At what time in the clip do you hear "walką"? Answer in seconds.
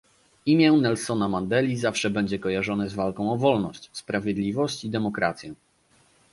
2.93-3.31